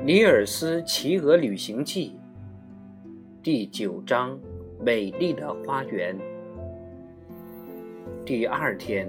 [0.02, 2.18] 《尼尔斯骑鹅旅行记》
[3.42, 4.40] 第九章：
[4.82, 6.18] 美丽的花园。
[8.24, 9.06] 第二天，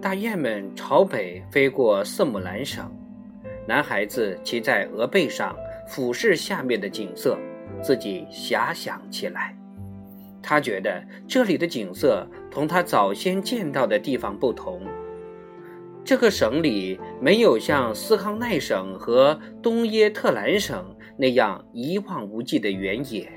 [0.00, 2.88] 大雁们朝北飞过色木兰省。
[3.66, 5.56] 男孩子骑在鹅背上，
[5.88, 7.36] 俯视下面的景色，
[7.82, 9.52] 自己遐想起来。
[10.40, 14.82] 他觉得这里的景色同他早先见到的地方不同。
[16.04, 23.30] 这个省里没有像斯康奈省和东耶特兰省那样一望无际的原野，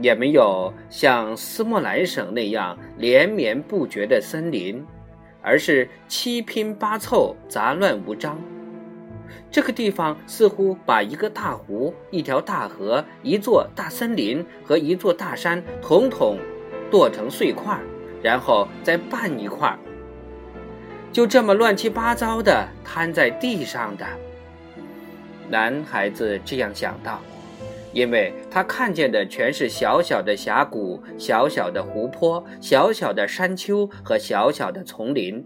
[0.00, 4.82] 也没有像斯莫兰省那样连绵不绝的森林，
[5.42, 8.40] 而是七拼八凑、杂乱无章。
[9.50, 16.38] 这个地方似乎把一个大湖、一条大河、一座大森林和一座大山统统
[16.90, 17.78] 剁成碎块，
[18.22, 19.78] 然后再拌一块。
[21.16, 24.04] 就这么乱七八糟的摊在地上的，
[25.48, 27.22] 男孩子这样想到，
[27.94, 35.42] 因为他看见的全是小小的峡谷、小小的湖泊、小小的山丘和小小的丛林，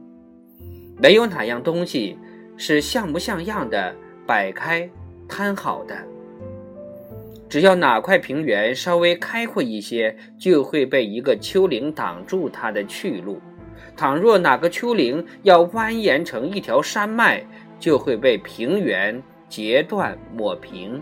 [0.98, 2.18] 没有哪样东西
[2.56, 3.94] 是像模像样的
[4.27, 4.90] 摆开
[5.28, 5.94] 摊好的。
[7.48, 13.40] 只要哪块平原稍微开阔一些，就会被一个丘陵挡住它的去路。
[14.00, 17.44] 倘若哪个丘陵要蜿蜒成一条山脉，
[17.78, 20.98] 就会被平原截断抹平。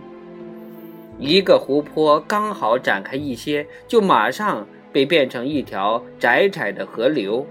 [1.17, 7.47] 一个湖泊刚好展开一些，就马上被变成一条窄窄的河流；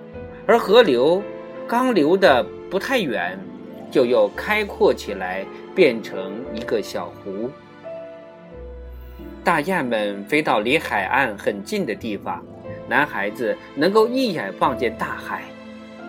[0.45, 1.23] 而河流
[1.65, 3.39] 刚流的不太远，
[3.89, 7.49] 就又开阔起来，变成一个小湖。
[9.45, 12.43] 大雁们飞到离海岸很近的地方。
[12.87, 15.43] 男孩子能够一眼望见大海，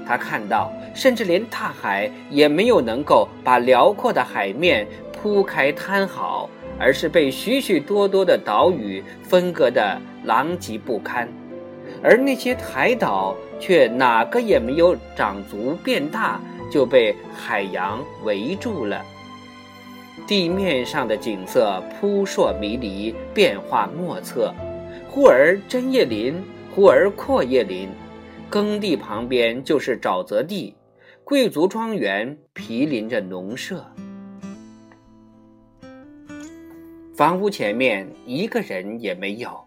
[0.06, 11.28] 他看到，甚至连大海也没有能够把辽阔的海面铺开摊好，而是被许许多多的岛屿分割的狼藉不堪，
[12.02, 16.40] 而那些海岛却哪个也没有长足变大，
[16.70, 19.04] 就被海洋围住了。
[20.26, 24.54] 地面上的景色扑朔迷离，变化莫测，
[25.08, 26.40] 忽而针叶林。
[26.78, 27.88] 忽而阔叶林，
[28.48, 30.76] 耕地旁边就是沼泽地，
[31.24, 33.84] 贵族庄园毗邻着农舍。
[37.16, 39.60] 房屋前面一个人也没有，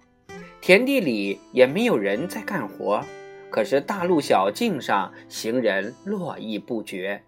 [0.62, 3.04] 田地里也没有人在干活。
[3.50, 7.22] 可是大路小径上行人络绎不绝，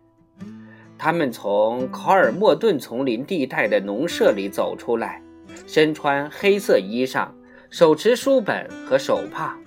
[0.98, 5.22] 他们从考尔莫顿丛林地带的农舍里走出来，
[5.68, 7.28] 身穿黑色衣裳，
[7.70, 9.60] 手持书本和手帕。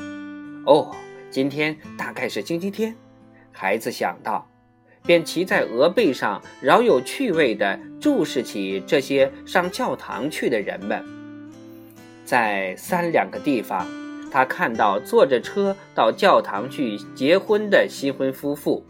[0.66, 0.90] 哦，
[1.30, 2.92] 今天大概是星期天，
[3.52, 4.44] 孩子想到，
[5.04, 11.04] 便骑在鹅背上，饶有趣味地注视起这些上教堂去的人们。
[12.24, 13.86] 在三两个地方，
[14.28, 18.84] 他看到坐着车到教堂去结婚的新婚夫妇，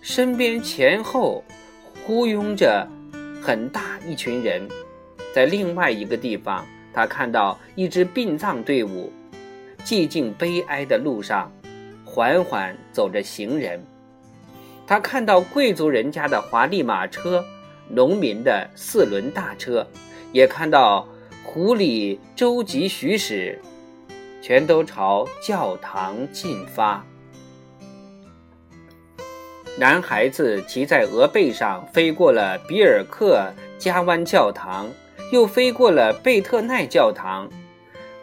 [0.00, 1.44] 身边前后
[2.06, 2.88] 呼拥着
[3.42, 4.66] 很大一群人。
[5.34, 9.12] 在另外一个地方，他看到一支殡葬队伍。
[9.86, 11.48] 寂静悲哀的路上，
[12.04, 13.80] 缓缓走着行人。
[14.84, 17.44] 他看到贵族人家的华丽马车，
[17.88, 19.86] 农民的四轮大车，
[20.32, 21.06] 也看到
[21.44, 23.62] 湖里舟楫徐驶，
[24.42, 27.06] 全都朝教堂进发。
[29.78, 34.88] 男孩子骑在鹅背上，飞过了比尔克加湾教堂，
[35.30, 37.48] 又飞过了贝特奈教堂。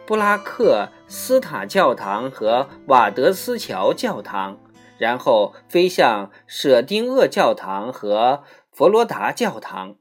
[0.06, 4.58] 布拉克斯塔教堂和瓦德斯桥教堂，
[4.98, 9.96] 然后飞向舍丁厄教堂和佛罗达教堂。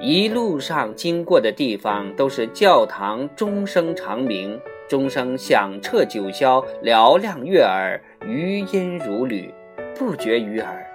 [0.00, 9.52] 一路上经过的地方都是教堂钟声长鸣，钟声响彻九霄，嘹亮悦耳，余音如缕，
[9.96, 10.86] 不绝于耳。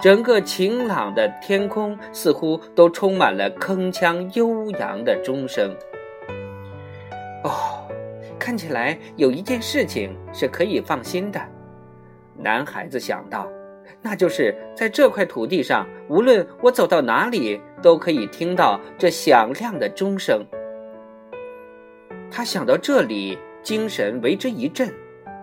[0.00, 5.74] 整个晴朗的天空似乎都充满了铿锵悠扬的钟声。
[8.46, 11.40] 看起来有一件事情是可以放心的，
[12.38, 13.48] 男孩子想到，
[14.00, 20.46] 那就是在这块土地上，无论我走到哪里，都可以听到这响亮的钟声。
[22.30, 24.94] 他想到这里，精神为之一振，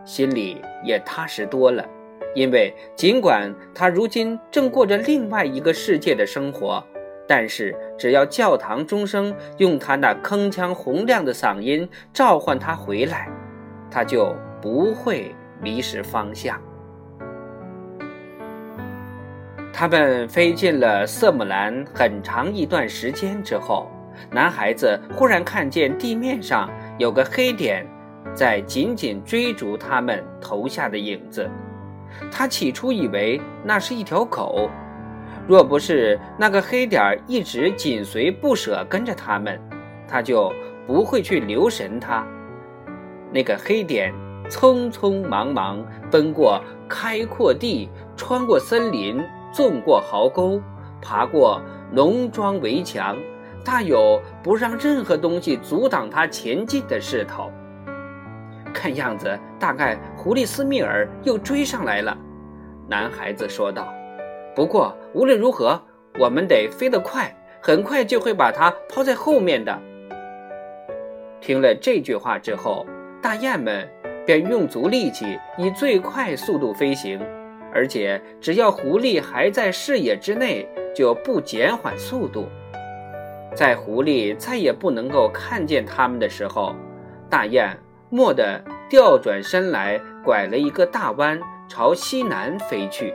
[0.05, 1.85] 心里也踏实多了，
[2.33, 6.81] 因为尽管他如今正过着另外一个世界的生活。
[7.35, 13.27] 但是，只要教堂钟声用他那铿锵洪亮的嗓音召唤他回来，
[13.89, 16.61] 他就不会迷失方向。
[19.73, 23.89] 他们飞进了色木兰很长一段时间之后，
[24.29, 26.69] 男孩子忽然看见地面上
[26.99, 27.83] 有个黑点，
[28.35, 31.49] 在紧紧追逐他们投下的影子。
[32.31, 34.69] 他起初以为那是一条狗，
[35.47, 39.59] 若不是那个黑点一直紧随不舍跟着他们，
[40.07, 40.51] 他就
[40.87, 42.25] 不会去留神它。
[43.31, 44.13] 那个黑点
[44.49, 49.23] 匆匆忙忙奔过开阔地，穿过森林。
[49.55, 50.59] 纵过壕沟，
[50.99, 53.15] 爬过农庄围墙，
[53.63, 57.51] 大有不让任何东西阻挡他前进的势头。
[58.73, 62.17] 看样子，大概狐狸斯密尔又追上来了。
[62.87, 63.93] 男孩子说道
[64.55, 65.81] ：“不过无论如何，
[66.19, 69.79] 我们得飞得快，很快就会把它抛在后面的。”
[71.41, 72.85] 听了这句话之后，
[73.21, 73.89] 大雁们
[74.25, 77.19] 便用足力气，以最快速度飞行。
[77.73, 82.47] 而且，只要狐狸还在视野之内，就不减缓速度。
[83.55, 86.75] 在狐狸再也不能够看见它们的时候，
[87.29, 87.75] 大雁
[88.11, 93.11] 蓦地调转身来，拐了一个大弯，朝西南飞去，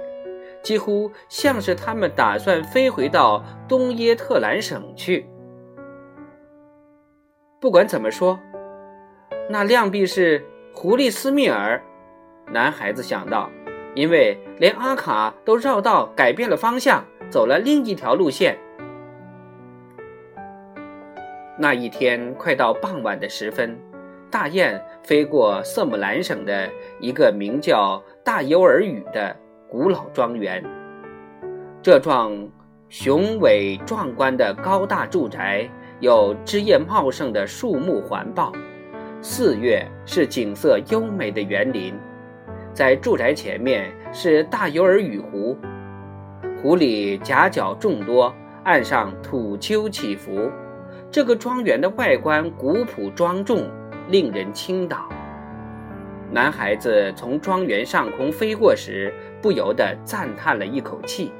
[0.69, 5.27] 几乎像是他们打算飞回到东耶特兰省去。
[7.59, 8.39] 不管怎么说，
[9.49, 10.45] 那量必是
[10.75, 11.83] 狐狸斯密尔。
[12.53, 13.51] 男孩子想到。
[13.95, 18.57] 因为连阿卡都绕道改变了方向，走了另一条路线。
[21.59, 23.77] 那一天快到傍晚的时分，
[24.31, 29.35] 大雁飞过色姆兰省的一个名叫大尤尔语的
[29.71, 30.65] 古老庄园。
[31.83, 32.49] 这幢
[32.89, 35.69] 雄伟壮观的高大住宅
[36.01, 38.51] 有枝叶茂盛的树木环抱，
[39.21, 41.95] 四月是景色优美的园林。
[42.73, 45.55] 在住宅前面是大尤尔屿湖，
[46.63, 50.51] 湖里夹角众多，岸上土丘起伏。
[51.11, 53.71] 这个庄园的外观古朴庄重，
[54.09, 55.11] 令人倾倒。
[56.31, 61.33] 男孩子从庄园上空飞过时，不由得赞叹了一口气，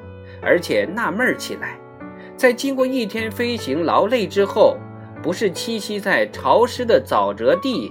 [0.43, 1.79] 而且纳闷起来：
[2.37, 4.77] 在经过一天飞行劳累之后，
[5.23, 7.91] 不是栖息在潮湿的沼泽地，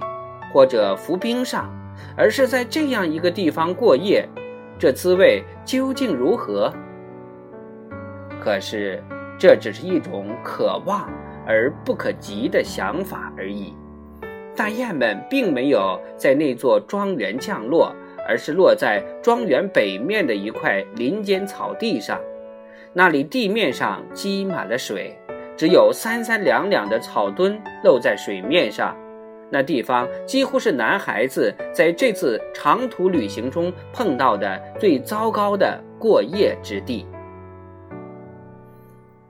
[0.52, 1.72] 或者浮冰上。
[2.16, 4.28] 而是在这样一个地方过夜，
[4.78, 6.72] 这滋味究竟如何？
[8.40, 9.02] 可是，
[9.36, 11.08] 这只是一种可望
[11.44, 13.74] 而不可及的想法而已。
[14.54, 17.94] 大雁们并没有在那座庄园降落，
[18.28, 22.20] 而是落在庄园北面的一块林间草地上。
[22.92, 25.18] 那里地面上积满了水，
[25.56, 28.94] 只有三三两两的草墩露在水面上。
[29.50, 37.06] 那地方几乎是男孩子在这次长途旅行中碰到的最糟糕的过夜之地。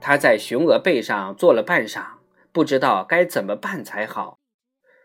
[0.01, 2.01] 他在雄鹅背上坐了半晌，
[2.51, 4.38] 不知道该怎么办才好。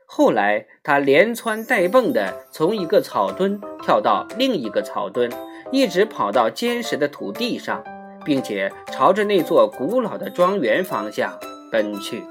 [0.06, 5.31] 后来，他连蹿带蹦的从一个草墩跳到另一个草墩，
[5.73, 7.83] 一直跑到坚实的土地上，
[8.25, 11.37] 并且朝着那座古老的庄园方向
[11.73, 12.23] 奔去。